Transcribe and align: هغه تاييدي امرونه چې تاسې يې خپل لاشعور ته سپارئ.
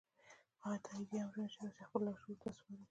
هغه 0.63 0.77
تاييدي 0.85 1.17
امرونه 1.21 1.47
چې 1.53 1.57
تاسې 1.63 1.79
يې 1.81 1.87
خپل 1.87 2.01
لاشعور 2.05 2.37
ته 2.41 2.49
سپارئ. 2.57 2.79